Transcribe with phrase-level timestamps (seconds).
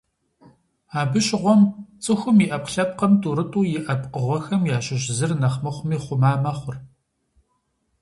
[0.99, 1.61] Абы щыгъуэм,
[2.03, 6.75] цӏыхум и ӏэпкълъпкъым тӏурытӏу иӏэ пкъыгъуэхэм ящыщ зыр нэхъ мыхъуми, хъума мэхъур.